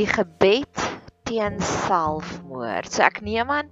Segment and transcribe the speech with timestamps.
[0.00, 0.88] die gebed
[1.28, 2.88] teen selfmoord.
[2.88, 3.68] So ek neem aan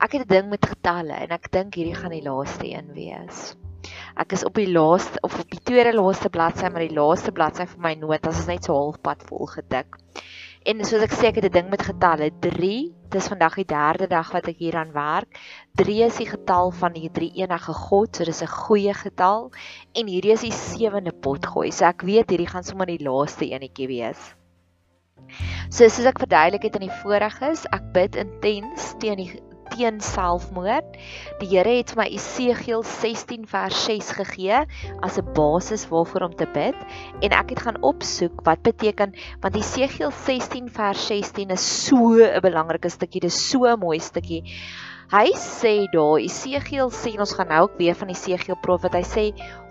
[0.00, 3.54] ek het 'n ding met getalle en ek dink hierdie gaan die laaste een wees.
[4.16, 7.66] Ek is op die laaste of op die tweede laaste bladsy, maar die laaste bladsy
[7.66, 10.00] van my notas is net so halfpad vol gedik.
[10.64, 12.92] En soos ek sê, ek het 'n ding met getalle 3.
[13.08, 15.38] Dis vandag die derde dag wat ek hieraan werk.
[15.74, 19.52] 3 is die getal van die drie enige God, so dis 'n goeie getal.
[19.94, 21.70] En hierdie is die sewende potgooi.
[21.72, 24.39] So ek weet hierdie gaan sommer die laaste enetjie wees.
[25.70, 29.30] So soos ek verduidelik het in die voriges, ek bid intens teen die
[29.70, 30.96] teen selfmoord.
[31.40, 34.64] Die Here het vir my Esegiel 16 vers 6 gegee
[35.06, 36.76] as 'n basis waarvoor om te bid
[37.22, 42.40] en ek het gaan opsoek wat beteken want Esegiel 16 vers 16 is so 'n
[42.42, 44.42] belangrike stukkie, dis so 'n mooi stukkie.
[45.10, 49.00] Hy sê daar Esegiel sê ons gaan nou ook weer van Esegiel praat wat hy
[49.02, 49.24] sê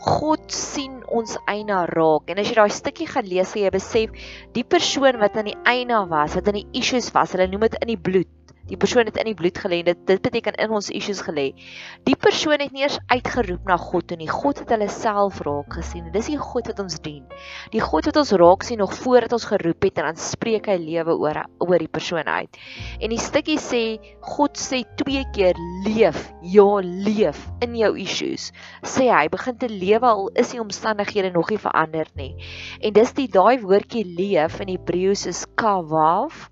[0.03, 2.27] God sien ons eina raak.
[2.27, 4.11] En as jy daai stukkie gaan lees, jy besef
[4.57, 7.79] die persoon wat aan die eina was, wat in die issues was, hulle noem dit
[7.79, 8.33] in die bloed
[8.69, 11.47] die persoon het in die bloed gelê en dit dit beteken in ons issues gelê.
[12.07, 14.29] Die persoon het nie eers uitgeroep na God toe nie.
[14.29, 16.09] God het hulle self raak gesien.
[16.13, 17.23] Dis die God wat ons dien.
[17.73, 20.77] Die God wat ons raak sien nog voordat ons geroep het en dan spreek hy
[20.81, 22.59] lewe oor oor die persoon uit.
[22.99, 23.83] En die stukkie sê
[24.25, 28.49] God sê twee keer leef, ja leef in jou issues.
[28.85, 32.31] Sê hy begin te lewe al is die omstandighede nog nie verander nie.
[32.81, 36.47] En dis die daai woordjie leef in Hebreëus is kavav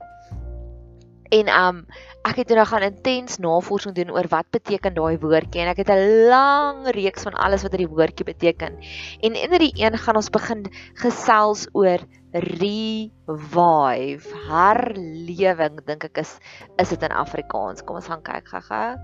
[1.29, 1.85] En um
[2.27, 5.91] ek het nou gaan intens navorsing doen oor wat beteken daai woordjie en ek het
[5.91, 8.77] 'n lang reeks van alles wat hierdie woordjie beteken.
[9.21, 11.99] En in hierdie een gaan ons begin gesels oor
[12.33, 16.39] revive, herlewing dink ek is
[16.77, 17.83] is dit in Afrikaans.
[17.83, 18.95] Kom ons gaan kyk gou-gou.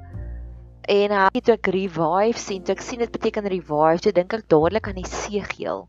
[0.83, 4.47] En uh, toe ek revive sien, toe ek sien dit beteken revive, toe dink ek
[4.51, 5.85] dadelik aan Esegiel.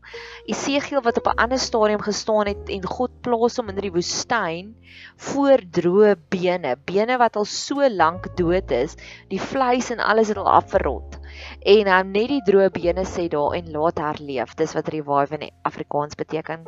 [0.47, 4.71] Esegiel wat op 'n ander stadium gestaan het en God plaas hom in die woestyn
[5.17, 8.95] voor droë bene, bene wat al so lank dood is,
[9.27, 11.19] die vleis en alles het al afgerot.
[11.59, 14.55] En um, net die droë bene sê daar en laat herleef.
[14.55, 16.63] Dis wat revive in Afrikaans beteken.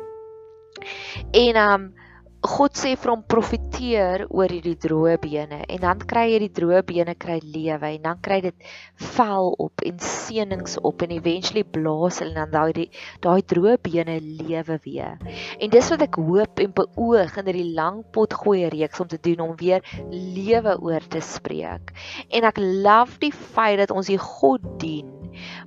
[1.32, 1.94] En um
[2.38, 6.84] God sê vir hom profeteer oor hierdie droë bene en dan kry jy die droë
[6.86, 8.68] bene kry lewe en dan kry dit
[9.16, 12.86] vel op en seënings op en eventually blaas hulle dan daai
[13.26, 15.18] daai droë bene lewe weer.
[15.58, 19.18] En dis wat ek hoop en beoog in hierdie lang pot gooi reeks om te
[19.18, 19.82] doen om weer
[20.14, 21.90] lewe oor te spreek.
[22.30, 25.17] En ek love die feit dat ons hier God dien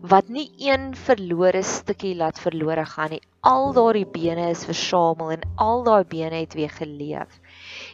[0.01, 3.21] wat nie een verlore stukkie laat verlore gaan nie.
[3.41, 7.40] Al daardie bene is versamel en al daai bene het weer geleef.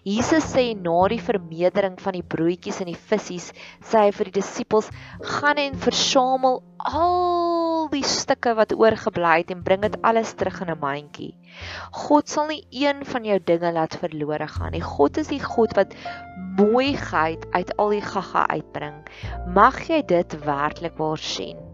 [0.08, 3.52] Jesus sê na die vermeerdering van die broodjies en die visse,
[3.84, 4.88] sê hy vir die disippels:
[5.34, 10.72] "Gaan en versamel al die stukke wat oorgebly het en bring dit alles terug in
[10.72, 11.34] 'n mandjie."
[11.92, 14.86] God sal nie een van jou dinge laat verlore gaan nie.
[14.96, 15.96] God is die God wat
[16.56, 19.04] mooiheid uit al die gaga uitbring.
[19.60, 21.67] Mag jy dit werklik waar sien.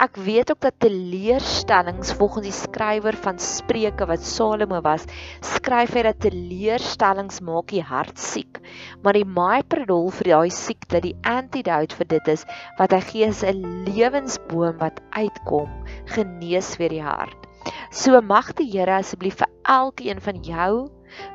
[0.00, 5.04] Ek weet ook dat teleurstellings volgens die skrywer van Spreuke wat Salomo was,
[5.44, 8.60] skryf hy dat teleurstellings maak die hart siek.
[9.02, 12.46] Maar die maipredol vir daai siekte, die antidote vir dit is
[12.78, 15.68] wat hy gee 'n lewensboom wat uitkom,
[16.06, 17.46] genees vir die hart.
[17.90, 20.88] So mag die Here asseblief vir elkeen van jou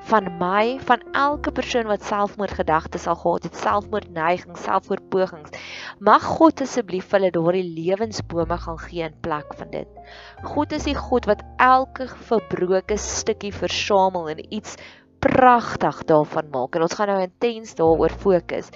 [0.09, 5.57] van my, van elke persoon wat selfmoordgedagtes al gehad het, selfmoordneigings, selfmoordpogings.
[5.99, 10.13] Mag God asseblief hulle daardie lewensbome gaan gee in plek van dit.
[10.43, 14.77] God is die God wat elke verbroke stukkie versamel en iets
[15.19, 16.75] pragtig daarvan maak.
[16.75, 18.69] En ons gaan nou intens daaroor fokus.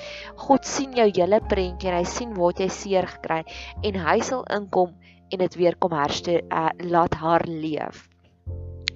[0.48, 3.44] God sien jou hele prentjie en hy sien waar jy seer gekry
[3.88, 4.96] en hy sal inkom
[5.32, 8.11] en dit weer kom herstel uh, laat haar leef.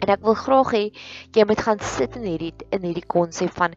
[0.04, 0.84] En ek wil graag hê
[1.36, 3.76] jy moet gaan sit in hierdie in hierdie konsep van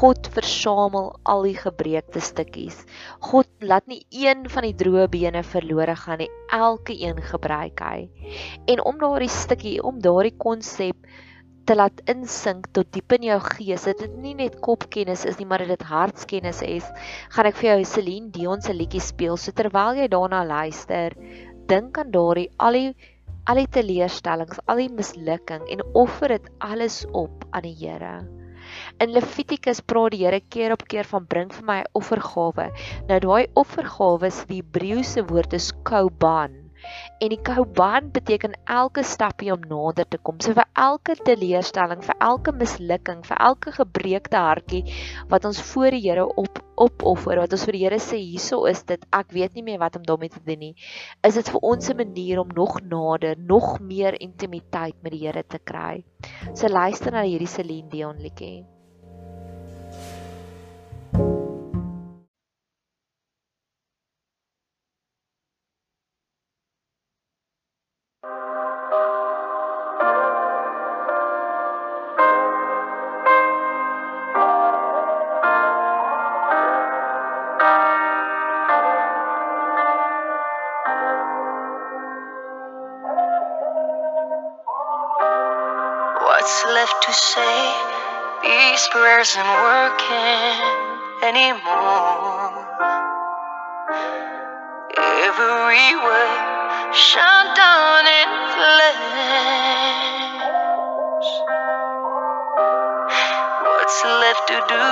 [0.00, 2.84] God versamel al die gebreekte stukkies.
[3.30, 6.30] God laat nie een van die droë bene verlore gaan nie.
[6.54, 8.08] Elke een gebruik hy.
[8.66, 11.10] En om daardie stukkie, om daardie konsep
[11.70, 13.84] te laat insink tot diep in jou gees.
[13.86, 16.88] Dit is nie net kopkennis is nie, maar dit hartskennis is.
[17.34, 19.38] Gaan ek vir jou Celine Dion se liedjie speel.
[19.38, 21.14] So terwyl jy daarna luister,
[21.70, 23.09] dink aan daardie al die
[23.50, 28.20] al die teleurstellings, al die mislukking en offer dit alles op aan die Here.
[29.02, 32.70] In Levitikus praat die Here keer op keer van bring vir my 'n offergawe.
[33.10, 36.59] Nou daai offergawe is die Hebreëse woord is korban
[37.20, 40.38] En die Kauban beteken elke stapie om nader te kom.
[40.40, 44.82] So vir elke teleurstelling, vir elke mislukking, vir elke gebreekte hartjie
[45.28, 48.82] wat ons voor die Here op opoffer, wat ons vir die Here sê, hierso is
[48.88, 49.04] dit.
[49.12, 50.74] Ek weet nie meer wat om daarmee te doen nie.
[51.26, 55.42] Is dit vir ons 'n manier om nog nader, nog meer intimiteit met die Here
[55.42, 56.04] te kry?
[56.54, 58.64] So luister na hierdie Celine Dion liedjie.
[61.12, 61.39] What's
[86.90, 87.62] left to say?
[88.42, 90.58] These prayers aren't working
[91.22, 92.66] anymore.
[94.98, 98.90] Every word shut down in flames.
[103.62, 104.88] What's left to do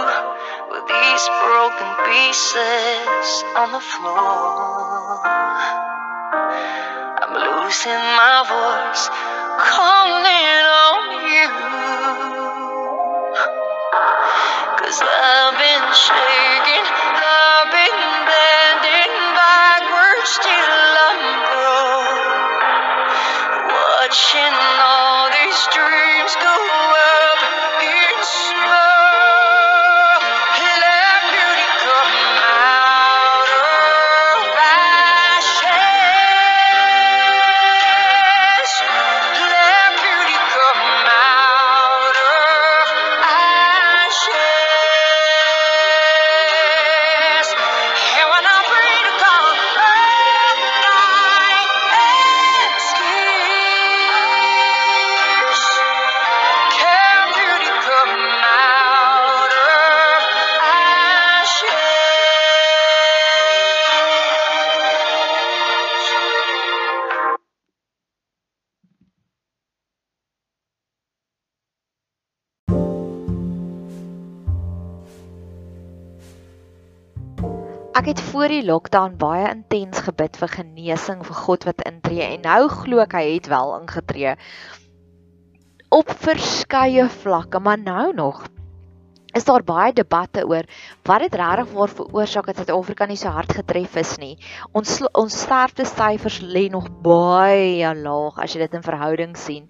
[0.70, 5.18] with these broken pieces on the floor?
[7.20, 9.04] I'm losing my voice,
[9.58, 11.87] calling on you.
[14.88, 22.56] Cause I've been shaking, I've been bending backwards till I'm broke.
[23.68, 26.77] Watching all these dreams go
[77.98, 82.44] Ek het voor die lockdown baie intens gebid vir genesing vir God wat intree en
[82.46, 84.34] nou glo ek hy het wel ingetree.
[85.90, 88.44] Op verskeie vlakke, maar nou nog
[89.36, 90.64] is daar baie debatte oor
[91.04, 94.36] wat dit regtig waar veroorsaak dat Suid-Afrika nie so hard getref is nie.
[94.72, 99.68] Ons ons sterftesyfers lê nog baie laag as jy dit in verhouding sien.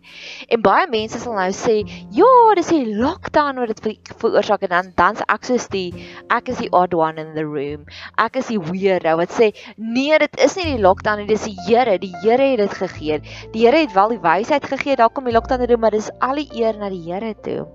[0.49, 4.69] En baie mense sal nou sê, "Ja, dis die lockdown wat dit ver- veroorsaak." En
[4.69, 5.93] dan dan's ek soos die
[6.31, 7.85] ek is die odd one in the room.
[8.17, 11.57] Ek is die weirdo wat sê, "Nee, dit is nie die lockdown nie, dis die
[11.67, 11.99] Here.
[11.99, 13.21] Die Here het dit gegee.
[13.53, 16.35] Die Here het wel die wysheid gegee, daar kom die lockdown doen, maar dis al
[16.35, 17.67] die eer na die Here toe."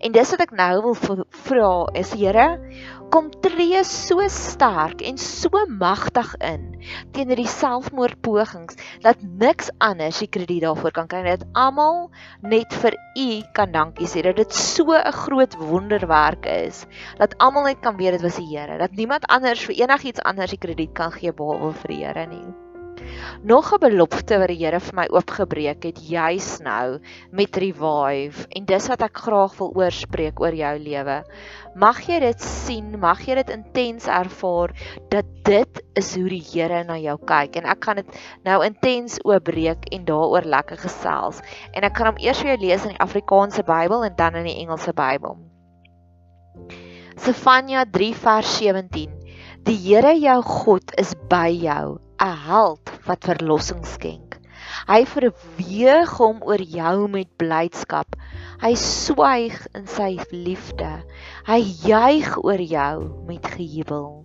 [0.00, 0.94] En dis wat ek nou wil
[1.30, 2.48] vra is Here,
[3.10, 6.66] kom tree so sterk en so magtig in
[7.16, 12.08] teenoor die selfmoordpogings dat niks anders die krediet daarvoor kan kry dat almal
[12.44, 16.84] net vir U kan dankie sê dat dit so 'n groot wonderwerk is
[17.18, 20.50] dat almal net kan weet dit was die Here dat niemand anders vir enigiets anders
[20.50, 22.67] die krediet kan gee behalwe vir die Here nie.
[23.42, 26.98] Nog 'n belofte wat die Here vir my oopgebreek het juis nou
[27.30, 31.22] met revive en dis wat ek graag wil oorspreek oor jou lewe.
[31.74, 34.74] Mag jy dit sien, mag jy dit intens ervaar
[35.10, 39.18] dat dit is hoe die Here na jou kyk en ek gaan dit nou intens
[39.24, 41.40] oopbreek en daaroor lekker gesels.
[41.72, 44.44] En ek gaan hom eers vir jou lees in die Afrikaanse Bybel en dan in
[44.44, 45.38] die Engelse Bybel.
[47.18, 49.10] Sefanja 3 vers 17.
[49.66, 54.38] Die Here jou God is by jou, 'n held wat verlossing skenk.
[54.88, 58.16] Hy verweeg hom oor jou met blydskap.
[58.58, 60.90] Hy swyg in sy liefde.
[61.46, 62.94] Hy juig oor jou
[63.28, 64.24] met gejubel.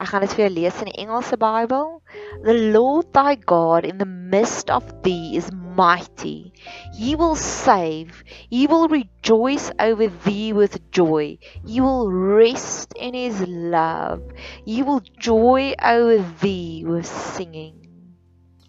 [0.00, 2.00] Ek gaan dit vir jou lees in die Engelse Bybel.
[2.46, 6.52] The Lord thy God in the midst of thee is mighty.
[6.92, 8.22] He will save.
[8.48, 11.38] He will rejoice over thee with joy.
[11.66, 14.22] He will rest in his love.
[14.64, 17.76] He will joy over thee with singing.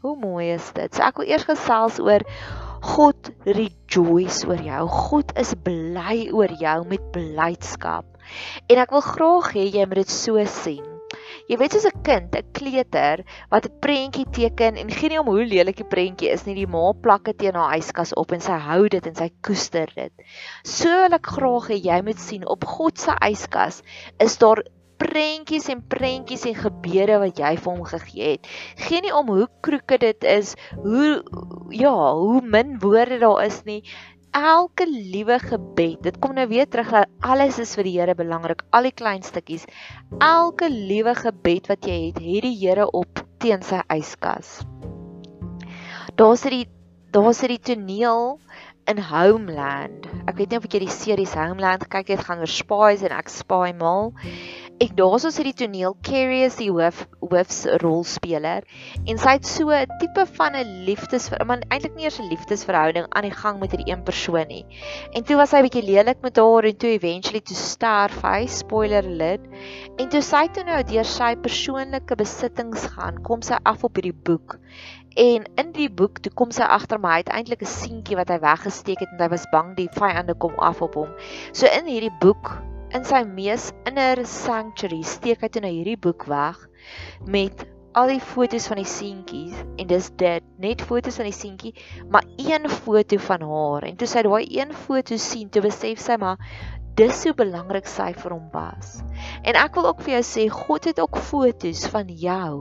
[0.02, 0.96] Hoe mooi is dit?
[0.96, 2.24] So ek wil eers gesels oor
[2.82, 4.88] God rejoice oor jou.
[4.90, 8.08] God is bly oor jou met blydskap.
[8.66, 10.91] En ek wil graag hê jy moet dit so sien.
[11.50, 15.32] Jy weet soos 'n kind, 'n kleuter wat 'n prentjie teken en geen nie om
[15.32, 18.42] hoe lelik die prentjie is nie, die ma plak dit teen haar yskas op en
[18.42, 20.14] sy hou dit en sy koester dit.
[20.64, 23.82] So wil ek graag hê jy moet sien op God se yskas
[24.20, 24.64] is daar
[25.02, 28.48] prentjies en prentjies en gebede wat jy vir hom gegee het.
[28.86, 31.24] Geen nie om hoe kroeke dit is, hoe
[31.74, 33.82] ja, hoe min woorde daar is nie.
[34.32, 38.62] Elke liewe gebed, dit kom nou weer terug dat alles is vir die Here belangrik,
[38.72, 39.66] al die klein stukkies.
[40.24, 44.62] Elke liewe gebed wat jy het, het die Here op teen sy yskas.
[46.16, 46.72] Daar's dit
[47.12, 48.40] daar's dit toneel
[48.88, 50.08] in Homeland.
[50.24, 53.28] Ek weet nie of jy die series Homeland gekyk het, gaan oor spies en ek
[53.34, 54.14] spy mal.
[54.82, 58.64] Ek daarso sit die toneel Carrie is die hoof hoofsrolspeler
[59.12, 63.06] en sy het so 'n tipe van 'n liefdes man eintlik nie eers 'n liefdesverhouding
[63.10, 64.66] aan die gang met hierdie een persoon nie.
[65.14, 69.06] En toe was hy bietjie lelik met haar en toe eventually toe sterf hy, spoiler
[69.06, 69.46] alert.
[70.00, 74.18] En toe sy toe nou deur sy persoonlike besittings gaan, kom sy af op hierdie
[74.24, 74.58] boek.
[75.16, 78.40] En in die boek toe kom sy agter my uit eintlik 'n seentjie wat hy
[78.40, 81.14] weggesteek het en hy was bang die vyande kom af op hom.
[81.54, 82.58] So in hierdie boek,
[82.96, 86.60] in sy mees inner sanctuary, steek hy toe nou hierdie boek weg
[87.28, 87.64] met
[88.00, 91.74] al die fotos van die seentjies en dis dit, net fotos van die seentjie,
[92.12, 93.88] maar een foto van haar.
[93.90, 96.40] En toe sy daai een foto sien, toe besef sy maar
[97.00, 99.00] dis hoe belangrik sy vir hom was.
[99.48, 102.52] En ek wil ook vir jou sê God het ook fotos van jou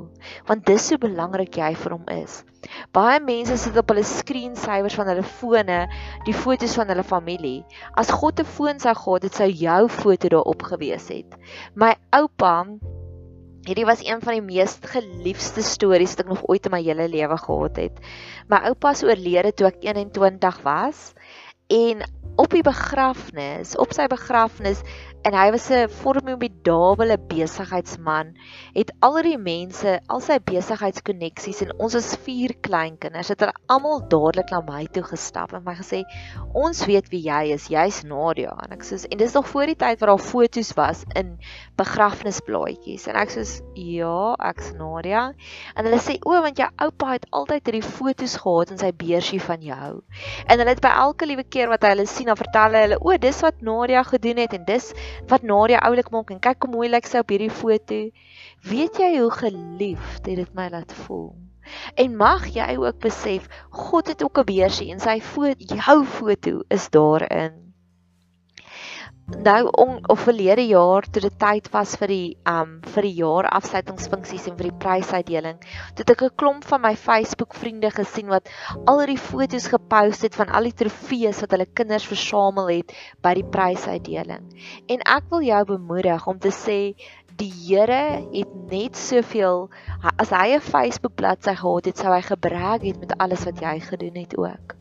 [0.48, 2.40] want dis hoe belangrik jy vir hom is.
[2.94, 5.80] Baie mense sit op hulle screensavers van hulle fone
[6.28, 7.64] die fotos van hulle familie.
[7.96, 11.38] As God 'n foon sou gehad het, sou jou foto daarop gewees het.
[11.74, 12.66] My oupa
[13.60, 17.08] Hierdie was een van die mees geliefde stories wat ek nog ooit in my hele
[17.12, 17.98] lewe gehad het.
[18.48, 21.12] My oupa is oorlede toe ek 21 was
[21.68, 22.00] en
[22.36, 24.82] op die begrafnis, op sy begrafnis
[25.28, 28.32] en hy was 'n formidable besigheidsman,
[28.72, 34.00] het al die mense, al sy besigheidskoneksies en ons is vier kleinkinders, het hulle almal
[34.08, 36.04] dadelik na my toe gestap en my gesê,
[36.54, 39.76] "Ons weet wie jy is, jy's Nadia." En ek sê, en dis nog voor die
[39.76, 41.38] tyd waar daar foto's was in
[41.76, 45.34] begrafnisblaadjies en ek sê, "Ja, ek's Nadia."
[45.76, 49.40] En hulle sê, "O, want jou oupa het altyd hierdie foto's gehad in sy beursie
[49.40, 50.02] van jou."
[50.46, 53.16] En hulle het by elke liewe keer wat hy hulle sien, dan vertel hulle, "O,
[53.18, 54.92] dis wat Nadia gedoen het en dis
[55.28, 58.10] wat Nadia oulik maak en kyk hoe mooi lyk sy op hierdie foto.
[58.62, 61.34] Weet jy hoe geliefd het dit my laat voel?
[61.94, 66.62] En mag jy ook besef God het ook 'n beursie en sy foto, jou foto
[66.68, 67.69] is daarin
[69.38, 73.48] nou on, of verlede jaar toe dit tyd was vir die um vir die jaar
[73.58, 75.58] afsluitingsfunksies en vir die prysuitdeling,
[75.98, 78.50] het ek 'n klomp van my Facebook vriende gesien wat
[78.86, 83.34] al die foto's gepost het van al die trofees wat hulle kinders versamel het by
[83.34, 84.44] die prysuitdeling.
[84.88, 86.80] En ek wil jou bemoedig om te sê
[87.40, 89.70] die Here het net soveel
[90.18, 93.80] as hy 'n Facebook bladsy gehad het, sou hy gebrek het met alles wat jy
[93.80, 94.76] gedoen het ook.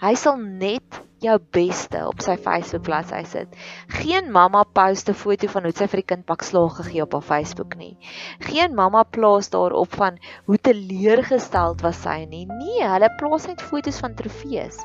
[0.00, 3.54] Hy sal net jou beste op sy Facebook bladsy sit.
[4.00, 7.12] Geen mamma post 'n foto van hoe sy vir die kind pak slaag gegee op
[7.12, 7.96] haar Facebook nie.
[8.40, 12.46] Geen mamma plaas daarop van hoe teleurgesteld was sy nie.
[12.46, 14.78] Nee, hulle plaas net foto's van trofees.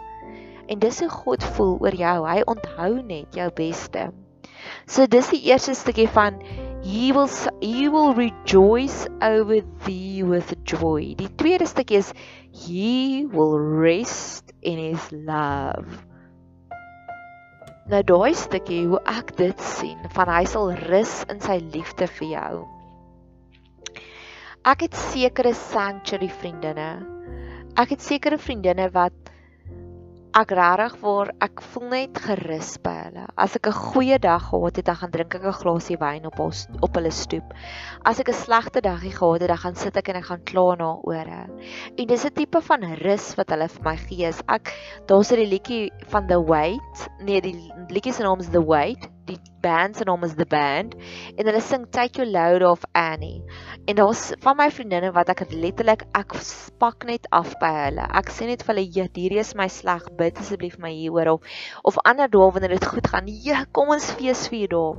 [0.68, 2.28] En dis hoe God voel oor jou.
[2.28, 4.12] Hy onthou net jou beste.
[4.86, 6.42] So dis die eerste stukkie van
[6.84, 7.30] He will
[7.60, 11.16] he will rejoice over thee with joy.
[11.16, 12.14] Die tweede stukkie is
[12.54, 16.07] he will rest in his love.
[17.88, 22.28] Nou daai stukkie hoe ek dit sien, van hy sal rus in sy liefde vir
[22.34, 22.56] jou.
[24.68, 26.90] Ek het sekere sanctuary vriendinne.
[27.80, 29.32] Ek het sekere vriendinne wat
[30.38, 33.24] ek regtig waar ek voel net gerus by hulle.
[33.42, 36.40] As ek 'n goeie dag gehad het, dan gaan drink ek 'n glasie wyn op
[36.40, 37.54] ons op hulle stoep.
[38.06, 40.76] As ek 'n slegte dagie gehad het, dan gaan sit ek en ek gaan kla
[40.76, 41.42] na ore.
[41.98, 44.32] En dis 'n tipe van rus wat hulle vir my gee.
[44.48, 44.74] Ek
[45.08, 49.17] daar's 'n liedjie van The Weight, nee, die liedjie se naam is The Weight
[49.68, 50.96] band se naam is The Band
[51.36, 53.44] en hulle sing Take Your Load Off Annie.
[53.88, 58.06] En daar's van my vriendinne wat ek letterlik ek spak net af by hulle.
[58.20, 61.34] Ek sê net vir hulle, "Ja, hierdie is my sleg, bid asseblief my hier hoor
[61.34, 61.42] of
[61.84, 63.28] of ander dae wanneer dit goed gaan.
[63.28, 64.96] Ja, kom ons fees vir dae."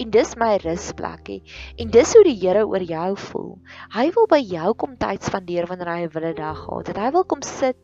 [0.00, 1.42] En dis my rusplekkie.
[1.78, 3.58] En dis hoe die Here oor jou voel.
[3.92, 6.96] Hy wil by jou kom tyd spandeer wanneer hy 'n wille dag gehad het.
[6.96, 7.76] Hy wil kom sit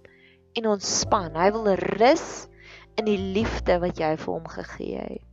[0.54, 1.34] en ontspan.
[1.34, 2.48] Hy wil rus
[2.96, 5.25] in die liefde wat jy vir hom gegee het.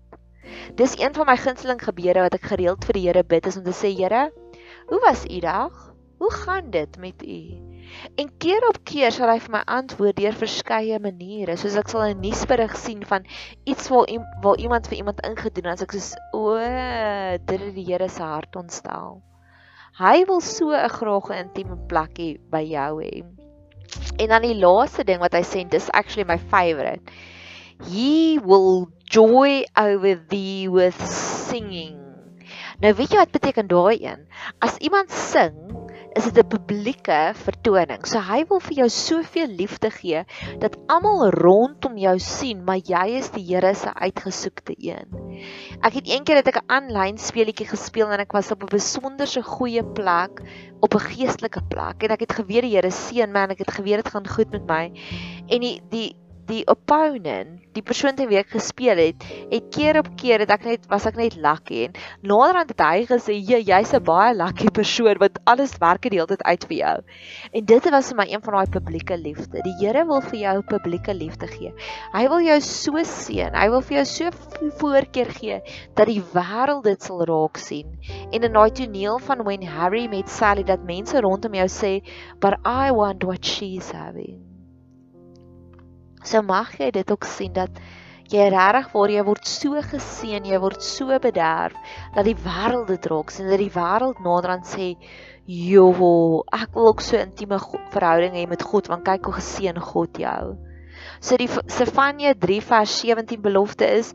[0.75, 3.63] Dis een van my gunsteling gebede wat ek gereeld vir die Here bid is om
[3.63, 4.31] te sê Here,
[4.89, 5.93] hoe was u dag?
[6.17, 7.39] Hoe gaan dit met u?
[8.15, 12.05] En keer op keer sal hy vir my antwoord deur verskeie maniere, soos ek sal
[12.07, 13.27] 'n nuusberig sien van
[13.69, 14.07] iets waar
[14.41, 18.23] waar iemand vir iemand ingedoen het, as ek sê o, dit het die Here se
[18.23, 19.21] hart ontstel.
[19.99, 23.23] Hy wil so 'n graag 'n intieme plekkie by jou hê.
[24.17, 27.01] En dan die laaste ding wat hy sê, dis actually my favourite.
[27.81, 31.99] He will joy over thee with singing.
[32.81, 34.25] Nou weet jy wat beteken daai een?
[34.59, 35.73] As iemand sing,
[36.13, 38.05] is dit 'n publieke vertoning.
[38.05, 40.23] So hy wil vir jou soveel liefde gee
[40.59, 45.09] dat almal rondom jou sien, maar jy is die Here se uitgesoekte een.
[45.81, 49.41] Ek het eendag het ek 'n aanlyn speletjie gespeel en ek was op 'n besonderse
[49.41, 50.41] goeie plek,
[50.81, 53.71] op 'n geestelike plek en ek het geweet die Here seën my en ek het
[53.71, 54.91] geweet dit gaan goed met my.
[55.47, 56.15] En die die
[56.47, 60.65] die opponent, die persoon te wie ek gespeel het, het keer op keer dat ek
[60.67, 64.69] net was ek net lucky en naderhand het hy gesê jy jy's 'n baie lucky
[64.79, 66.97] persoon want alles werk die hele tyd uit vir jou.
[67.53, 69.63] En dit was vir my een van daai publieke liefde.
[69.63, 71.73] Die Here wil vir jou publieke liefde gee.
[72.13, 73.55] Hy wil jou so seën.
[73.55, 74.29] Hy wil vir jou so
[74.79, 75.61] voorkeur gee
[75.95, 77.99] dat die wêreld dit sal raak sien.
[78.31, 82.01] En in daai toneel van when Harry met Sally dat mense rondom jou sê,
[82.39, 84.52] "But I want what she's having."
[86.23, 87.69] So mag jy dit ook sien dat
[88.31, 91.75] jy regtig waar jy word so geseën, jy word so bederf
[92.15, 94.95] dat die wêreld dit raak sien, dat die wêreld naderhand sê,
[95.45, 97.59] "Jo, ek wil ook so intieme
[97.91, 100.55] verhouding hê met God want kyk hoe geseën God jou."
[101.19, 104.13] So die Sefanja 3 vers 17 belofte is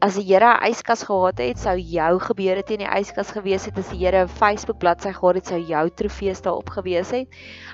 [0.00, 3.78] as die Here 'n yskas gehad het, sou jou gebeure teen die yskas gewees het
[3.78, 7.28] as die Here 'n Facebook bladsy gehad het, sou jou trofees daarop gewees het.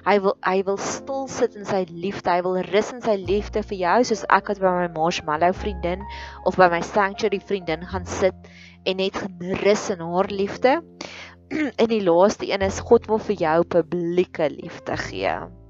[0.04, 3.62] Hy wil hy wil stil sit in sy liefde, hy wil rus in sy liefde
[3.62, 6.02] vir jou, soos ek wat by my marshmallow vriendin
[6.44, 8.34] of by my sanctuary vriendin gaan sit
[8.84, 9.16] en net
[9.64, 10.82] rus in haar liefde.
[11.82, 15.61] en die laaste een is God wil vir jou publieke liefde gee.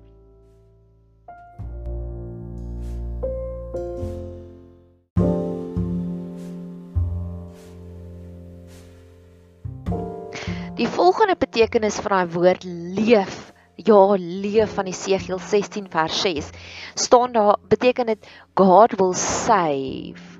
[10.82, 13.34] Die volgende betekenis van daai woord leef,
[13.78, 16.48] ja, leef van die Segiel 16 vers 6,
[16.98, 18.26] staan daar beteken dit
[18.58, 20.32] God will save.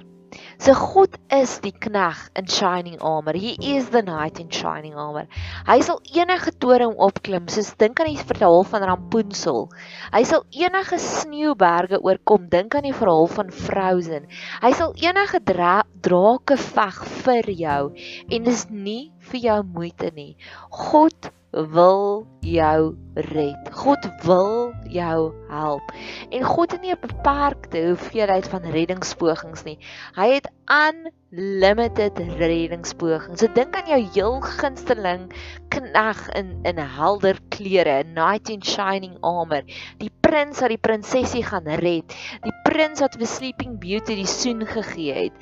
[0.58, 3.36] So God is die knag in shining armor.
[3.38, 5.30] He is the knight in shining armor.
[5.70, 9.68] Hy sal enige toring opklim, soos dink aan die verhaal van Rapunzel.
[10.10, 14.26] Hy sal enige sneeuberge oorkom, dink aan die verhaal van Frozen.
[14.58, 17.82] Hy sal enige dra drake veg vir jou
[18.26, 20.32] en dis nie vir jou moeite nie.
[20.70, 23.68] God wil jou red.
[23.76, 25.92] God wil jou help.
[26.32, 29.78] En God het nie 'n beperkte hoeveelheid van reddingspogings nie.
[30.16, 33.40] Hy het unlimited reddingspogings.
[33.40, 35.32] So dink aan jou heel gunsteling
[35.68, 39.62] knag in in helder klere, knight in shining armor,
[39.98, 44.66] die prins wat die prinsesie gaan red, die prins wat vir Sleeping Beauty die soen
[44.66, 45.32] gegee het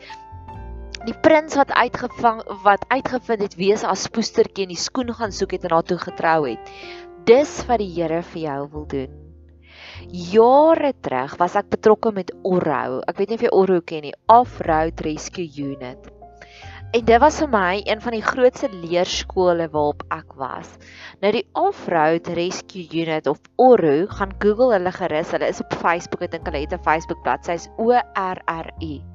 [1.06, 5.32] die prins wat uitgevang wat uitgevind het wie se as poestertjie in die skoen gaan
[5.32, 6.72] soek het en daartoe getrou het.
[7.28, 9.18] Dis wat die Here vir jou wil doen.
[10.10, 13.00] Jare terug was ek betrokke met Orrou.
[13.08, 16.10] Ek weet nie of jy Orrou ken nie, Off-Road Rescue Unit.
[16.90, 20.72] En dit was vir my een van die grootste leerskole waarop ek was.
[21.22, 25.32] Nou die Off-Road Rescue Unit of ORU, gaan Google hulle gerus.
[25.36, 26.26] Hulle is op Facebook.
[26.26, 29.09] Ek dink hulle het 'n Facebook bladsy, O R R U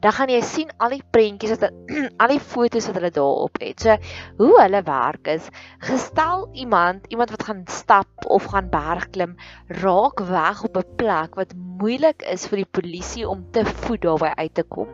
[0.00, 1.72] dan gaan jy sien al die prentjies wat
[2.22, 3.84] al die fotos wat hulle daarop het.
[3.84, 3.96] So
[4.40, 5.48] hoe hulle werk is,
[5.84, 9.36] gestel iemand, iemand wat gaan stap of gaan bergklim,
[9.82, 14.32] raak weg op 'n plek wat moeilik is vir die polisie om te voet daarby
[14.36, 14.88] uit te kom.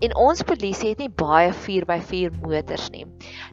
[0.00, 3.06] En ons polisie het nie baie 4x4 motors nie.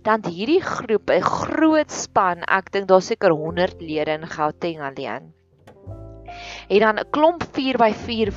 [0.04, 5.34] Dan hierdie groep, 'n groot span, ek dink daar's seker 100 lede in Gauteng alleen
[6.70, 8.32] en dan 'n klomp 4x4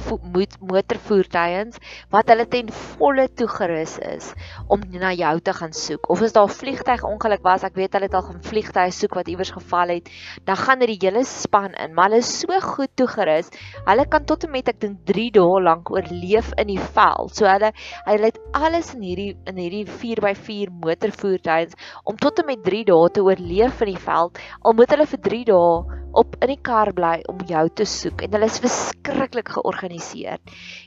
[0.61, 1.77] motorvoertuigs
[2.11, 4.33] wat hulle ten volle toegerus is
[4.69, 6.11] om na jou te gaan soek.
[6.11, 9.15] Of as daar 'n vliegtyg ongeluk was, ek weet hulle het al gaan vliegtye soek
[9.15, 10.09] wat iewers geval het,
[10.45, 13.51] dan gaan hulle die hele span in, maar hulle is so goed toegerus.
[13.85, 17.35] Hulle kan tot en met ek dink 3 dae lank oorleef in die veld.
[17.37, 17.73] So hulle
[18.05, 23.11] hulle het alles in hierdie in hierdie 4x4 motorvoertuigs om tot en met 3 dae
[23.11, 24.39] te oorleef in die veld.
[24.63, 28.16] Al moet hulle vir 3 dae op in die kar bly om jou te soek
[28.23, 30.39] en hulle is verskriklik georganiseer.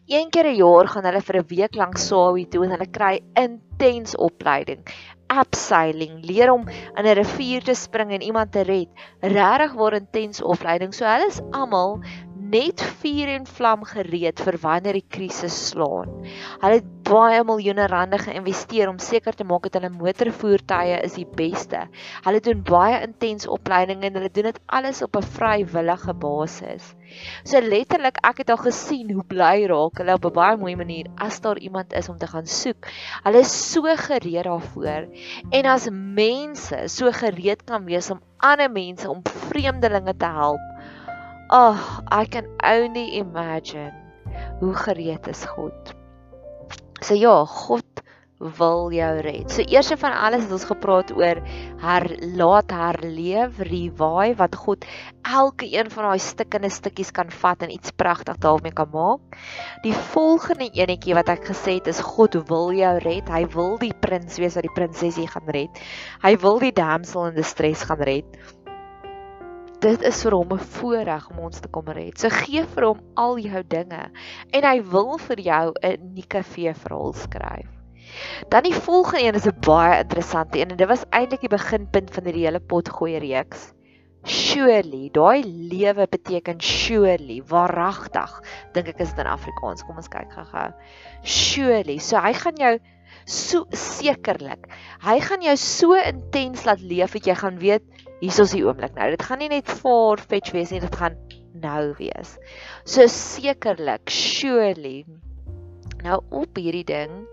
[0.08, 3.20] Een keer 'n jaar gaan hulle vir 'n week lank Sawi toe en hulle kry
[3.36, 4.82] intens opleiding.
[5.28, 8.89] Abseiling, leer om in 'n rivier te spring en iemand te red.
[9.22, 10.94] Regtig waar intens opleiding.
[10.94, 12.02] So hulle is almal
[12.50, 16.12] net vuur en vlam gereed vir wanneer die krisis slaan.
[16.62, 21.28] Hulle het baie miljoene rande geïnvesteer om seker te maak dat hulle motorvoertuie is die
[21.40, 21.86] beste.
[22.26, 26.94] Hulle doen baie intens opleiding en hulle doen dit alles op 'n vrywillige basis.
[27.44, 31.08] So letterlik ek het al gesien hoe bly raak hulle op 'n baie mooi manier
[31.18, 32.88] as daar iemand is om te gaan soek.
[33.24, 35.08] Hulle is so gereed daarvoor.
[35.52, 40.60] En as mense so gereed kan wees om ander mense om vreemdelinge te help,
[41.52, 43.94] Oh, I can only imagine
[44.60, 45.96] hoe gereed is God.
[47.02, 48.04] So ja, God
[48.40, 49.50] wil jou red.
[49.52, 51.42] So eers van alles het ons gepraat oor
[51.82, 52.06] her
[52.38, 54.86] laat herleef, revive wat God
[55.28, 59.36] elke een van daai stikkende stukkies kan vat en iets pragtig daarmee kan maak.
[59.84, 63.28] Die volgende enetjie wat ek gesê het is God wil jou red.
[63.28, 65.84] Hy wil die prins wees wat die prinsesie gaan red.
[66.24, 68.40] Hy wil die damsel in distress gaan red.
[69.80, 72.18] Dit is vir hom 'n voorreg om ons te kom red.
[72.20, 74.12] So gee vir hom al jou dinge
[74.52, 77.70] en hy wil vir jou 'n unieke verhaal skryf.
[78.50, 82.12] Dan die volgende een is 'n baie interessante een en dit was eintlik die beginpunt
[82.12, 83.74] van hierdie hele potgooi reeks.
[84.24, 88.42] Surely, daai lewe beteken surely, waaragtig,
[88.74, 89.84] dink ek is dit in Afrikaans.
[89.84, 90.74] Kom ons kyk gou-gou.
[91.24, 92.80] Surely, so hy gaan jou
[93.30, 94.68] so sekerlik.
[95.06, 97.86] Hy gaan jou so intens laat leef dat jy gaan weet
[98.20, 99.10] hier is die oomblik nou.
[99.13, 101.15] Dit gaan nie net far fetch wees nie, dit gaan
[101.54, 102.36] nou wees.
[102.84, 105.04] So sekerlik, surely.
[106.04, 107.28] Nou op hierdie ding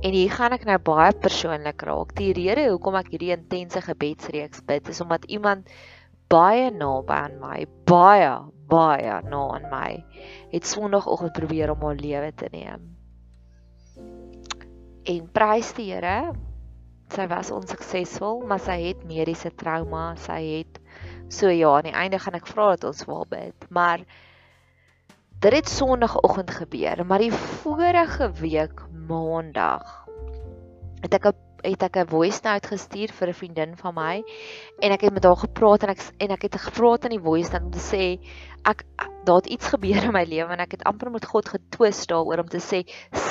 [0.00, 2.14] En hier gaan ek nou baie persoonlik raak.
[2.16, 5.68] Die rede hoekom ek hierdie intense gebedsreeks bid is omdat iemand
[6.32, 8.30] baie naby aan my, baie
[8.70, 9.90] baie na aan my,
[10.52, 12.89] het Sondagoggend probeer om haar lewe te neem.
[15.10, 16.30] En prys die Here,
[17.10, 20.78] sy was onsuksesvol, maar sy het mediese trauma, sy het
[21.34, 24.04] so ja, aan die einde gaan ek vra dat ons wil bid, maar
[25.42, 29.96] dit het Sondagoggend gebeur, maar die vorige week Maandag
[31.02, 34.22] het ek 'n het ek 'n voice note gestuur vir 'n vriendin van my
[34.80, 37.52] en ek het met haar gepraat en ek en ek het gepraat in die voice
[37.52, 38.04] note om te sê
[38.68, 38.84] ek
[39.24, 42.42] daar het iets gebeur in my lewe en ek het amper met God getwis daaroor
[42.44, 42.82] om te sê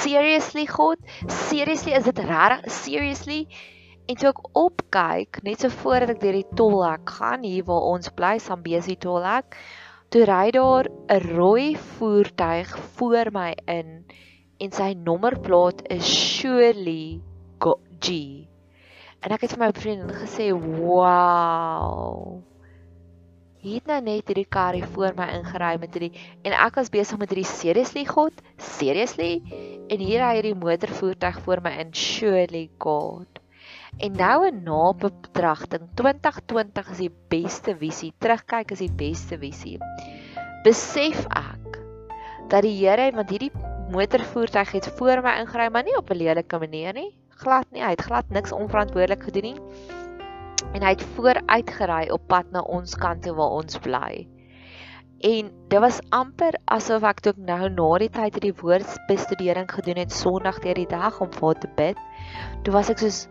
[0.01, 3.41] seriously God seriously is dit regtig seriously
[4.09, 8.09] en toe ek opkyk net so voordat ek deur die tolhek gaan hier waar ons
[8.17, 9.57] bly Sambesi tolhek
[10.09, 14.05] toe ry daar 'n rooi voertuig voor my in
[14.59, 17.21] en sy nommerplaat is Shirley
[17.99, 18.09] G.
[19.19, 22.48] En ek het vir my vriendin gesê, "Wow."
[23.59, 27.19] Het nou net hierdie kar hier voor my ingery met hierdie en ek was besig
[27.19, 29.41] met hierdie seriously God, seriously?
[29.91, 33.41] En hier ry hierdie motorvoertuig voor my in Shirley God.
[33.99, 38.13] En nou 'n nabetragting, 2020 is die beste visie.
[38.17, 39.77] Terugkyk is die beste visie.
[40.63, 41.83] Besef ek
[42.47, 43.51] dat die Here, want hierdie
[43.91, 47.11] motorvoertuig het voor my ingery, maar nie op 'n lelike manier nie.
[47.43, 49.98] Glad nie, hy het glad niks onverantwoordelik gedoen nie.
[50.73, 54.27] En hy het vooruit gery op pad na ons kant toe waar ons bly.
[55.19, 60.15] En dit was amper asof ek toe nou na die tyd hierdie woordbestudering gedoen het
[60.15, 61.99] Sondag deur die dag om vir te bid.
[62.63, 63.25] Toe was ek soos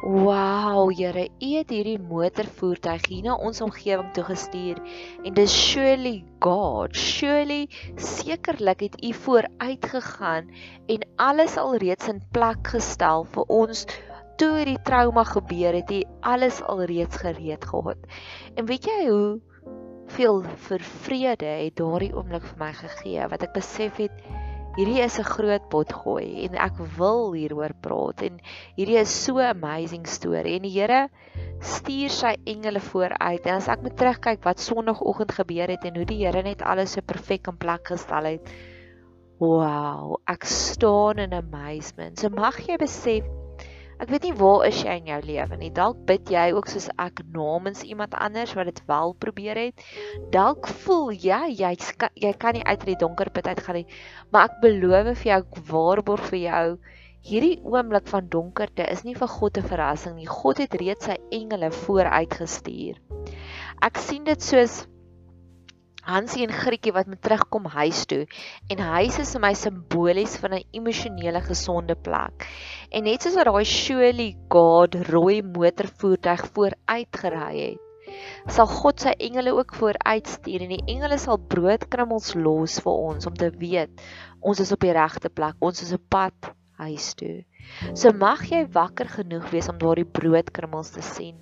[0.00, 4.78] Wow, Here, U het hierdie motorvoertuig hier na ons omgewing toe gestuur
[5.28, 6.96] en dis surely God.
[6.96, 7.66] Surely
[8.00, 10.48] sekerlik het U vooruit gegaan
[10.88, 13.84] en alles alreeds in plek gestel vir ons
[14.40, 15.90] toe hierdie trauma gebeur het.
[15.92, 18.10] U alles alreeds gereed gehad.
[18.56, 19.40] En weet jy hoe
[20.16, 24.24] veel vervrede het daardie oomblik vir my gegee wat ek besef het
[24.78, 28.40] hierdie is 'n groot pot gooi en ek wil hieroor praat en
[28.78, 31.08] hierdie is so amazing storie en die Here
[31.60, 36.06] stuur sy engele vooruit en as ek moet terugkyk wat sonoggend gebeur het en hoe
[36.06, 38.54] die Here net alles so perfek in plek gestel het
[39.38, 43.39] wow ek staan in amazement so mag jy besef
[44.00, 45.68] Ek weet nie waar is jy in jou lewe nie.
[45.76, 49.82] Dalk bid jy ook soos ek namens iemand anders wat dit wel probeer het.
[50.32, 51.74] Dalk voel jy jy
[52.24, 53.86] jy kan nie uit die donker put uit gaan nie.
[54.32, 56.64] Maar ek beloof vir jou ek waarborg vir jou
[57.28, 60.26] hierdie oomblik van donkerte is nie vir God 'n verrassing nie.
[60.26, 62.96] God het reeds sy engele vooruitgestuur.
[63.82, 64.86] Ek sien dit soos
[66.06, 68.24] Hansie en Grietjie wat moet terugkom huis toe
[68.72, 72.46] en huis is vir my simbolies van 'n emosionele gesonde plek.
[72.90, 77.80] En net soos wat daai Surely God rooi motorvoertuig vooruit gery het,
[78.48, 83.26] sal God sy engele ook vooruit stuur en die engele sal broodkrummels los vir ons
[83.26, 84.02] om te weet
[84.40, 87.44] ons is op die regte plek, ons is op pad huis toe.
[87.92, 91.36] So mag jy wakker genoeg wees om daardie broodkrummels te sien.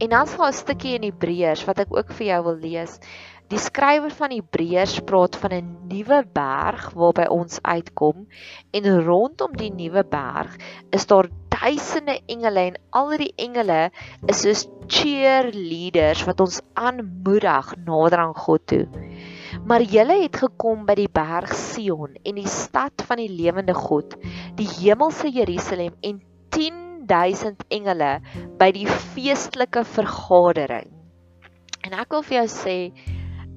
[0.00, 2.98] En dan sal 'n stukkie in Hebreërs wat ek ook vir jou wil lees.
[3.50, 8.28] Die skrywer van Hebreërs praat van 'n nuwe berg waarby ons uitkom
[8.70, 10.54] en rondom die nuwe berg
[10.94, 13.90] is daar duisende engele en al die engele
[14.30, 18.86] is soos cheerleaders wat ons aanmoedig nader aan God toe.
[19.66, 24.14] Maar julle het gekom by die berg Sion en die stad van die lewende God,
[24.54, 26.22] die hemelse Jerusalem en
[26.54, 28.20] 10000 engele
[28.62, 30.86] by die feestelike vergadering.
[31.82, 32.76] En ek wil vir jou sê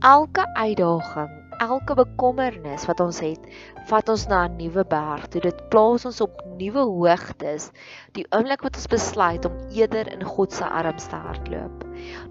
[0.04, 1.32] elke uitdaging,
[1.64, 3.44] elke bekommernis wat ons het,
[3.88, 5.28] vat ons na 'n nuwe berg.
[5.32, 7.72] Toe dit plaas ons op nuwe hoogtes.
[8.12, 11.86] Die oomblik wat ons besluit om eerder in God se arms te hardloop.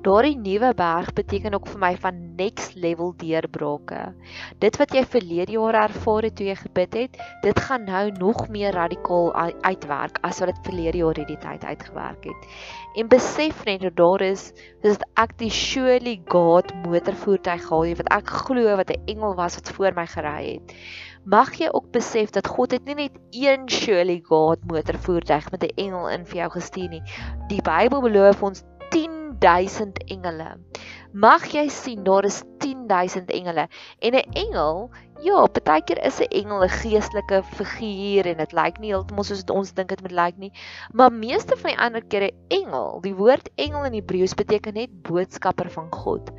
[0.04, 4.14] Daardie nuwe berg beteken ook vir my van next level deurbrake.
[4.58, 8.48] Dit wat jy verlede jaar ervaar het toe jy gebid het, dit gaan nou nog
[8.48, 9.32] meer radikaal
[9.62, 12.48] uitwerk as wat dit verlede jaar hierdie tyd uitgewerk het.
[12.94, 14.50] En besef net dat daar is,
[14.84, 19.70] dis ek die surely God motorvoertuig gehad wat ek glo wat 'n engel was wat
[19.76, 20.74] voor my gery het.
[21.24, 25.76] Mag jy ook besef dat God het nie net een surely God motorvoertuig met 'n
[25.76, 27.02] engel in vir jou gestuur nie.
[27.48, 30.58] Die Bybel beloof ons 10000 engele.
[31.12, 33.68] Mag jy sien daar is 10000 engele
[34.00, 34.90] en 'n engel
[35.22, 39.70] Ja, partykeer is 'n engel 'n geestelike figuur en dit lyk nie heeltemal soos ons
[39.72, 40.50] dink dit moet lyk nie.
[40.90, 45.70] Maar meeste van die ander kere engel, die woord engel in Hebreëus beteken net boodskapper
[45.70, 46.32] van God.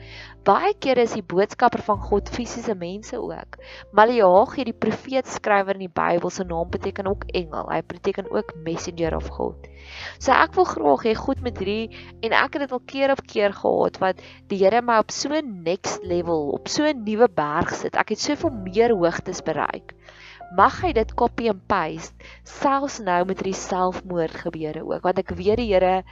[0.44, 3.56] Baie kere is die boodskapper van God fisiese mense ook.
[3.92, 7.70] Maleagi, die profeet skrywer in die Bybel se naam beteken ook engel.
[7.72, 9.56] Hy beteken ook messenger of God.
[10.20, 13.24] So ek wil graag hê God met hierdie en ek het dit al keer op
[13.28, 14.20] keer gehad wat
[14.52, 17.96] die Here my op so 'n next level, op so 'n nuwe berg sit.
[17.96, 19.94] Ek het soveel meer hoogtes bereik.
[20.58, 22.14] Mag hy dit copy and paste
[22.46, 26.04] selfs nou met hierdie selfmoord gebeure ook want ek weet die Here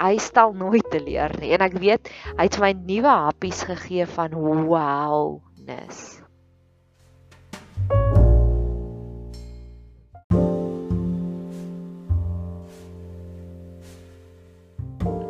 [0.00, 4.36] hy stel nooit teleur nie en ek weet hy het my nuwe happies gegee van
[4.36, 6.22] wowness.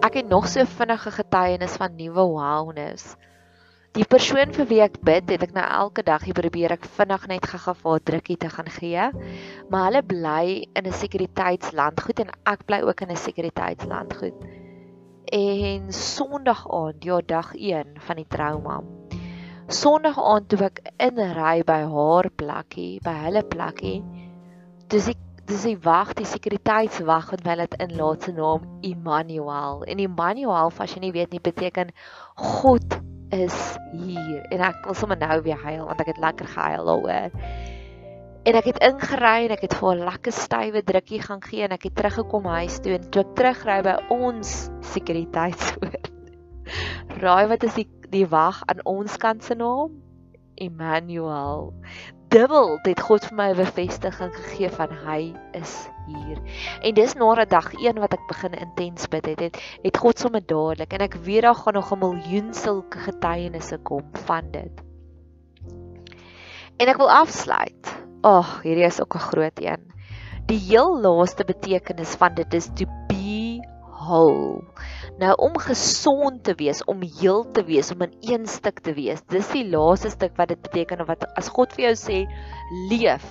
[0.07, 3.17] Ek het nog so vinnige getuienis van nuwe wowness.
[3.97, 7.23] Die persoon vir wie ek bid, het ek nou elke dag hier probeer ek vinnig
[7.31, 9.07] net gaga vir drukkie te gaan gee.
[9.73, 10.43] Maar hulle bly
[10.77, 14.37] in 'n sekuriteitsland goed en ek bly ook in 'n sekuriteitsland goed.
[15.33, 18.83] En Sondag aand, ja dag 1 van die trauma.
[19.69, 24.05] Sondag aand toe ek inry by haar plekkie, by hulle plekkie,
[24.89, 29.85] dis ek dis die wag, die sekuriteitswag wat my laat inlaat se naam Immanuel.
[29.89, 31.95] En Immanuel, as jy nie weet nie, beteken
[32.35, 33.57] God is
[33.93, 34.45] hier.
[34.51, 37.31] En ek wil sommer nou weer huil want ek het lekker gehuil daaroor.
[38.47, 41.75] En ek het ingery en ek het vir 'n lekker stywe drukkie gaan gee en
[41.75, 46.11] ek het teruggekom huis toe en toe ek terugry by ons sekuriteitsoort.
[47.23, 49.99] Raai wat is die die wag aan ons kant se naam?
[50.55, 51.75] Emmanuel
[52.29, 56.39] dubbel het God vir my 'n bevestiging gegee van hy is hier.
[56.81, 60.19] En dis na 'n dag 1 wat ek begin intens bid het, het, het God
[60.19, 64.83] sommer dadelik en ek weet daar gaan nog 'n miljoen sulke getuienisse kom van dit.
[66.77, 67.85] En ek wil afsluit.
[68.21, 69.93] Ag, oh, hierdie is ook 'n groot een.
[70.47, 73.61] Die heel laaste betekenis van dit is to be
[74.07, 74.63] whole.
[75.19, 79.23] Nou om gesond te wees, om heel te wees, om in een stuk te wees.
[79.33, 82.19] Dis die laaste stuk wat dit beteken of wat as God vir jou sê
[82.91, 83.25] leef,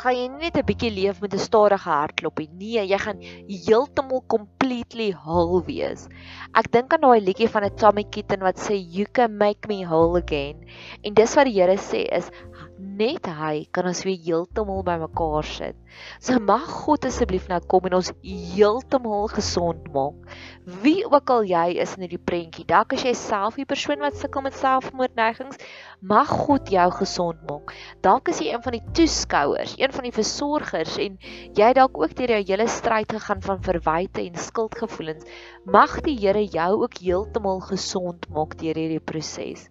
[0.00, 2.48] gaan jy nie net 'n bietjie leef met 'n stadige hartklopie.
[2.52, 6.08] Nee, jy gaan heeltemal completely whole wees.
[6.54, 9.84] Ek dink aan daai liedjie van 'n Tommy Kitten wat sê you can make me
[9.84, 10.66] whole again.
[11.02, 12.30] En dis wat die Here sê is
[12.78, 15.76] net hy kan ons weer heeltemal bymekaar sit.
[16.20, 20.36] So mag God asseblief nou kom en ons heeltemal gesond maak.
[20.82, 24.18] Wie ook al jy is in hierdie prentjie, dalk as jy self die persoon wat
[24.20, 25.60] sukkel met selfmoordneigings,
[26.02, 27.72] mag God jou gesond maak.
[28.04, 31.16] Dalk is jy een van die toeskouers, een van die versorgers en
[31.56, 35.24] jy dalk ook deur jou hele stryd gegaan van verwyte en skuldgevoelens.
[35.64, 39.66] Mag die Here jou ook heeltemal gesond maak deur hierdie proses.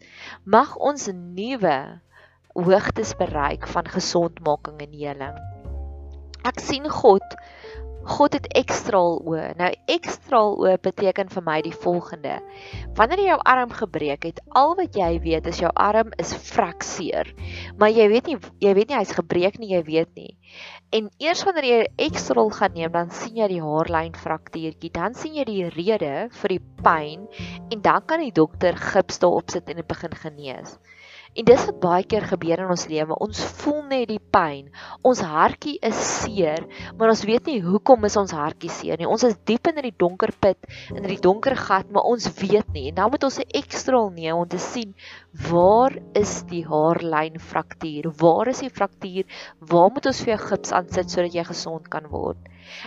[0.45, 1.77] Mag ons nuwe
[2.55, 5.39] hoogtes bereik van gesondmaking en heling.
[6.45, 7.35] Ek sien God
[8.05, 9.55] God het ekstraal oë.
[9.57, 12.35] Nou ekstraal oë beteken vir my die volgende.
[12.97, 17.31] Wanneer jy jou arm gebreek het, al wat jy weet is jou arm is frakseer.
[17.81, 20.35] Maar jy weet nie jy weet nie hy's gebreek nie, jy weet nie.
[20.93, 25.33] En eers wanneer jy ekstraal gaan neem, dan sien jy die haarlyn fraktuurtjie, dan sien
[25.39, 26.13] jy die rede
[26.43, 27.25] vir die pyn
[27.73, 30.77] en dan kan die dokter gips daarop sit en dit begin genees.
[31.35, 33.15] En dis wat baie keer gebeur in ons lewe.
[33.23, 34.69] Ons voel net die pyn.
[35.09, 36.63] Ons hartjie is seer,
[36.95, 39.09] maar ons weet nie hoekom is ons hartjie seer nie.
[39.09, 42.85] Ons is diep in die donker put, in die donker gat, maar ons weet nie.
[42.93, 44.95] En dan moet ons 'n ekstraal neem om te sien
[45.51, 48.11] waar is die haarlyn fraktuur?
[48.23, 49.27] Waar is die fraktuur?
[49.59, 52.39] Waar moet ons vir jou gips aansit sodat jy gesond kan word?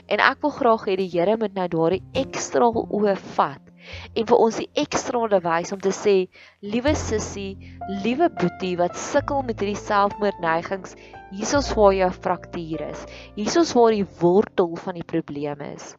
[0.09, 3.68] En ek wil graag hê die Here moet nou daardie ekstraal oë vat
[4.15, 6.17] en vir ons die ekstrale wys om te sê
[6.63, 7.57] liewe sussie,
[8.05, 10.97] liewe boetie wat sukkel met hierdie selfmoordneigings,
[11.33, 13.05] hiersoos waar jou fraktuur is.
[13.37, 15.93] Hiersoos waar die wortel van die probleem is.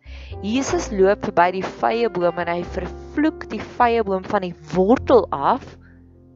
[0.46, 5.28] Jesus loop verby die vrye boom en hy vervloek die vrye boom van die wortel
[5.36, 5.66] af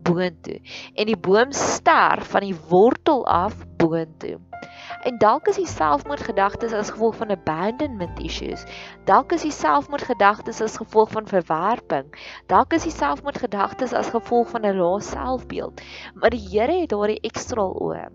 [0.08, 0.60] boontoe
[0.94, 4.40] en die boom sterf van die wortel af boontoe.
[5.04, 8.64] En dalk is die selfmoordgedagtes as gevolg van abandonment issues.
[9.10, 12.12] Dalk is die selfmoordgedagtes as gevolg van verwerping.
[12.52, 15.82] Dalk is die selfmoordgedagtes as gevolg van 'n lae selfbeeld.
[16.14, 18.08] Maar die Here het daardie ekstra oë.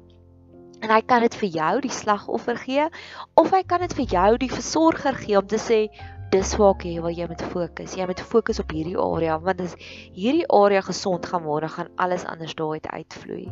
[0.81, 2.87] En hy kan dit vir jou die slagoffer gee
[3.35, 5.89] of hy kan dit vir jou die versorger gee om te sê
[6.33, 7.95] dis waar jy wil jy moet fokus.
[7.97, 12.27] Jy moet fokus op hierdie area want as hierdie area gesond gaan word, gaan alles
[12.29, 13.49] anders daaruit uitvloei.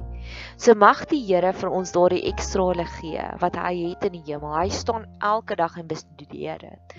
[0.61, 4.25] So mag die Here vir ons daardie ekstra lig gee wat hy het in die
[4.29, 4.53] hemel.
[4.59, 6.99] Hy staan elke dag en bestudeer dit.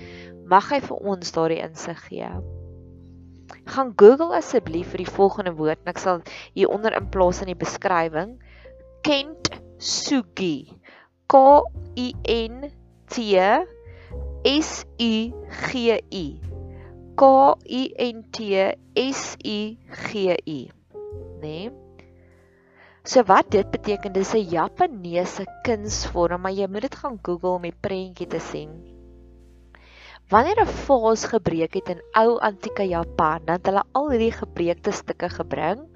[0.50, 2.32] Mag hy vir ons daardie insig gee.
[3.70, 7.54] Gaan Google asseblief vir die volgende woord en ek sal hier onder in plaas in
[7.54, 8.38] die beskrywing
[9.06, 10.74] Kent Sugi.
[11.30, 11.40] K
[12.00, 12.72] I N
[13.12, 13.24] T
[14.44, 16.40] S U G I.
[17.16, 18.38] K I N T
[18.96, 20.72] S U G I.
[21.42, 21.72] Nee.
[23.08, 27.62] So wat dit beteken dis 'n Japaneese kunsvorm, maar jy moet dit gaan Google om
[27.62, 28.70] die prentjie te sien.
[30.30, 34.92] Wanneer 'n vaas gebreek het in ou antieke Japan, dan het hulle al hierdie gebreekte
[34.92, 35.88] stukke gebring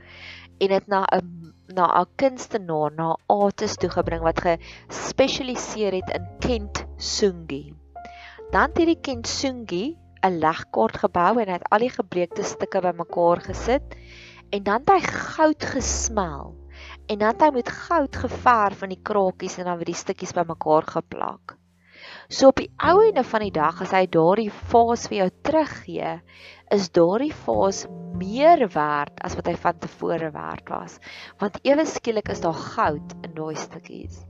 [0.60, 6.10] en dit na 'n na 'n kunstenaar, na 'n artist toe gebring wat gespesialiseer het
[6.16, 7.81] in kintsugi.
[8.52, 9.86] Dan het hierdie kintsugi
[10.28, 13.94] 'n legkaart gebou en hy het al die gebreekte stukke bymekaar gesit
[14.52, 16.52] en dan het hy goud gesmel
[17.08, 20.36] en dan het hy met goud geverf in die krakies en dan weer die stukkies
[20.36, 21.56] bymekaar geplak.
[22.28, 26.12] So op die ou einde van die dag as hy daardie vaas vir jou teruggee,
[26.76, 27.86] is daardie vaas
[28.20, 31.00] meer werd as wat hy van tevore werd was.
[31.40, 34.26] Want ewe skielik is daar goud in daai stukkies.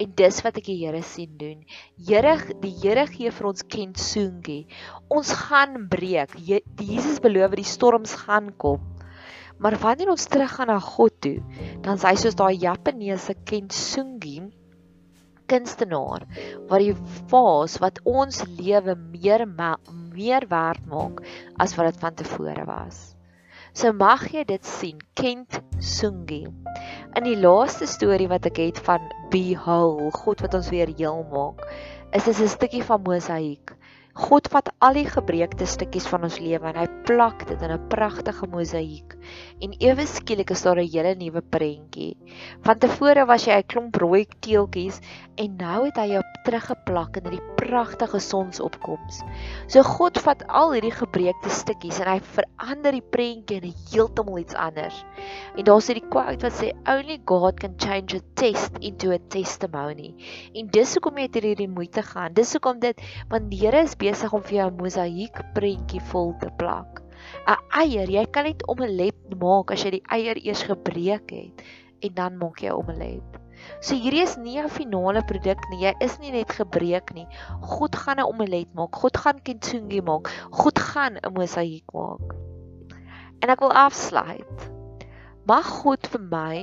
[0.00, 1.62] En dis wat ek die Here sien doen.
[2.08, 4.64] Here, die Here gee vir ons kentsungi.
[5.12, 6.34] Ons gaan breek.
[6.38, 8.82] Je, Jesus beloof die storms gaan kom.
[9.58, 11.38] Maar wanneer ons teruggaan na God toe,
[11.84, 14.40] dan is hy soos daai Japaneese kentsungi
[15.50, 16.24] kunstenaar
[16.70, 16.94] wat die
[17.30, 19.44] vaas wat ons lewe meer
[20.14, 21.20] meer werd maak
[21.60, 23.13] as wat dit van tevore was.
[23.74, 26.44] So mag jy dit sien, Kent Sungi.
[27.18, 31.64] In die laaste storie wat ek het van Behold, God wat ons weer heel maak,
[32.14, 33.74] is dit 'n stukkie van mosaïek.
[34.14, 37.88] God vat al die gebreekte stukkies van ons lewe en hy plak dit in 'n
[37.90, 39.16] pragtige mosaïek.
[39.58, 42.16] En ewe skielik is daar 'n hele nuwe prentjie.
[42.62, 45.00] Van tevore was jy 'n klomp rooi teeltjies
[45.36, 49.22] en nou het hy jou teruggeplak in hierdie pragtige sonsopkoms.
[49.66, 54.54] So God vat al hierdie gebreekte stukkies en hy verander die prentjie in heeltemal iets
[54.54, 55.04] anders.
[55.56, 60.14] En daar's hierdie quote wat sê only God can change a test into a testimony.
[60.54, 62.32] En dis hoekom jy hierdie moeite gaan.
[62.32, 66.34] Dis hoekom dit want die Here is besig om vir jou 'n mosaïek prentjie vol
[66.40, 67.00] te plak.
[67.48, 71.64] 'n Eier, jy kan net omelet maak as jy die eier eers gebreek het
[72.04, 73.40] en dan maak jy omelet.
[73.80, 75.80] So hierdie is nie 'n finale produk nie.
[75.86, 77.26] Jy is nie net gebreek nie.
[77.62, 78.94] God gaan 'n omelet maak.
[79.02, 80.28] God gaan kintsungi maak.
[80.50, 82.34] God gaan 'n mosaïek maak.
[83.40, 84.70] En ek wil afsluit.
[85.46, 86.56] Mag God vir my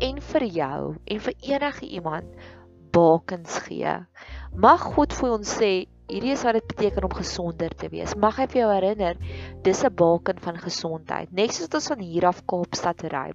[0.00, 2.26] en vir jou en vir enige iemand
[2.92, 3.96] bakens gee.
[4.54, 8.14] Mag God vir ons sê hierdie is wat dit beteken om gesonder te wees.
[8.14, 9.16] Mag hy vir jou herinner,
[9.62, 11.32] dis 'n baken van gesondheid.
[11.32, 13.32] Net soos ons van hier af Kaapstad ry.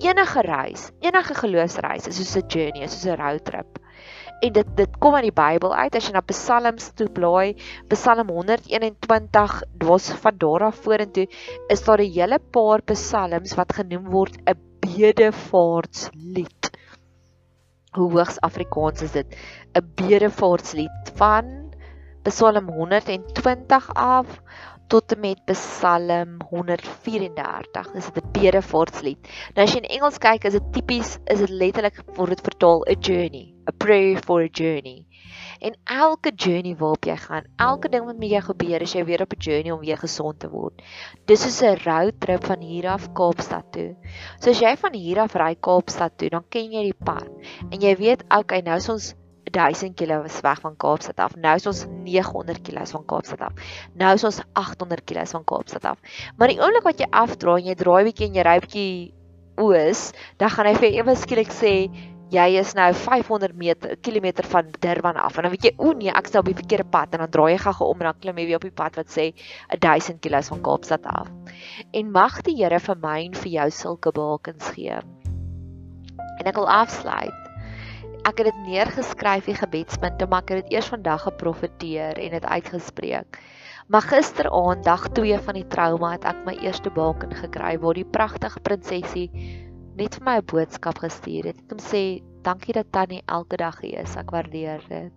[0.00, 3.78] Enige reis, enige geloofsreis is soos 'n journey, soos 'n roadtrip.
[4.40, 7.56] En dit dit kom uit die Bybel uit as jy na Psalms toe blaai,
[7.88, 11.26] Psalm 121, dwas van daar af vorentoe,
[11.68, 16.70] is daar 'n hele paar psalms wat genoem word 'n bedevaartslied.
[17.92, 19.36] Hoe hoogs Afrikaans is dit?
[19.74, 21.67] 'n Bedevaartslied van
[22.28, 24.40] Psalm 120 af
[24.88, 27.92] tot met Psalm 134.
[27.92, 29.20] Dis 'n bedevaartslied.
[29.54, 32.84] Nou as jy in Engels kyk, is dit tipies is dit letterlik word dit vertaal
[32.88, 35.04] a journey, a prayer for a journey.
[35.60, 39.22] En elke journey waarop jy gaan, elke ding wat met jou gebeur, is jy weer
[39.22, 40.82] op 'n journey om weer gesond te word.
[41.26, 43.96] Dis soos 'n road trip van hier af Kaapstad toe.
[44.40, 47.28] So as jy van hier af ry Kaapstad toe, dan ken jy die pad
[47.70, 49.14] en jy weet, okay, nou is ons
[49.50, 51.36] 1000 km is weg van Kaapstad af.
[51.36, 53.52] Nou is ons 900 km van Kaapstad af.
[53.94, 55.98] Nou is ons 800 km van Kaapstad af.
[56.36, 58.92] Maar die oomblik wat jy afdraai en jy draai bietjie en jy ry bietjie
[59.58, 61.72] oos, dan gaan hy vir ewe skielik sê
[62.28, 65.38] jy is nou 500 meter kilometer van Durban af.
[65.38, 67.54] En dan weet jy, o nee, ek nou op die verkeerde pad en dan draai
[67.54, 69.30] jy gou-gou om en dan klim jy weer op die pad wat sê
[69.72, 71.32] 1000 km van Kaapstad af.
[71.96, 75.00] En mag die Here vir my en vir jou sulke bakens gee.
[76.38, 77.47] En ek wil afsluit
[78.28, 82.44] ek het dit neergeskryf die gebedspunte maar ek het dit eers vandag geprofeteer en dit
[82.44, 83.38] uitgespreek.
[83.88, 88.04] Maar gisteraand, dag 2 van die trauma, het ek my eerste baken gekry waar die
[88.04, 89.30] pragtige prinsesie
[89.96, 91.56] net vir my 'n boodskap gestuur het.
[91.56, 94.16] Dit om sê, "Dankie dat tannie elke dag hier is.
[94.16, 95.12] Ek waardeer dit."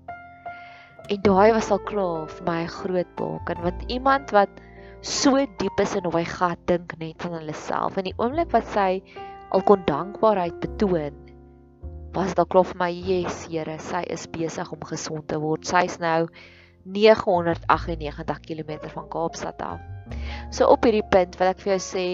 [1.09, 4.49] En daai was al klaar vir my 'n groot baken, want iemand wat
[5.01, 8.51] so diep is in hoe hy gat dink net van hulle self en die oomblik
[8.51, 9.01] wat sy
[9.49, 11.30] al kon dankbaarheid betoon
[12.15, 15.95] was dit klaar vir my yes Here sy is besig om gesond te word sy's
[16.01, 16.27] nou
[16.83, 19.79] 998 km van Kaapstad af.
[20.51, 22.07] So op hierdie punt wil ek vir jou sê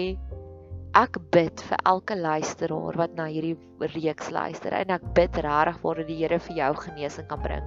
[0.98, 3.56] ek bid vir elke luisteraar wat na hierdie
[3.96, 7.66] reeks luister en ek bid regtig waar die Here vir jou genesing kan bring.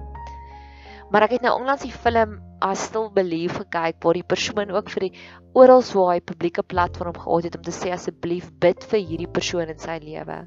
[1.12, 4.88] Maar ek het nou onlangs die film I Still Believe gekyk waar die persoon ook
[4.94, 5.14] vir die
[5.52, 9.78] oral hy publieke platform gehad het om te sê asseblief bid vir hierdie persoon in
[9.78, 10.46] sy lewe.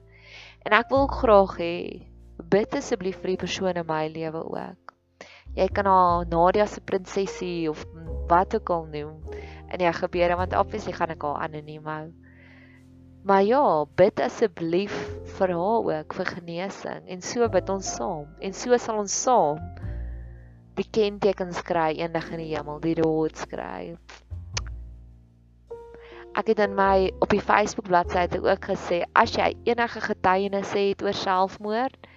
[0.66, 1.76] En ek wil graag hê
[2.50, 4.86] bid asseblief vir die persoon in my lewe ook
[5.56, 7.86] jy kan haar Nadia se prinsesie of
[8.28, 9.36] wat ook al noem
[9.72, 12.06] in die gebeure want obviously gaan ek haar anoniem hou.
[13.26, 13.64] Maar ja,
[13.98, 14.94] bid asseblief
[15.38, 19.62] vir haar ook vir genesing en so bid ons saam en so sal ons saam
[20.76, 23.96] die kentekens kry eendag in die hemel, die rewards kry.
[26.36, 31.04] Ek het in my op die Facebook bladsy ook gesê as jy enige getuienisse het
[31.06, 32.10] oor selfmoord,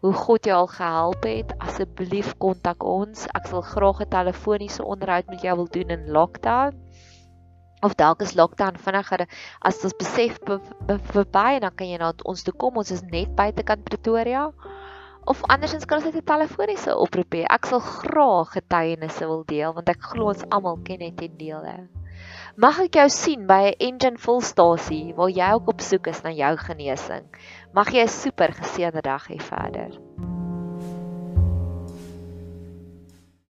[0.00, 3.26] hoe God jou al gehelp het, asseblief kontak ons.
[3.36, 6.72] Ek sal graag 'n telefoniese onderhoud met jou wil doen in lockdown.
[7.82, 9.26] Of dalk is lockdown vinniger
[9.60, 10.40] as ons besef
[11.12, 12.76] verby en dan kan jy na ons toe kom.
[12.76, 14.52] Ons is net buitekant Pretoria.
[15.26, 17.44] Of andersins kan ons net 'n telefoniese oproep hê.
[17.44, 21.62] Ek sal graag getuienisse wil deel want ek glo ons almal ken net en deel
[21.62, 22.05] hè.
[22.56, 26.30] Mag ek jou sien by 'n engine volstasie waar jy ook op soek is na
[26.32, 27.28] jou genesing.
[27.76, 29.92] Mag jy 'n super geseënde dag hê verder.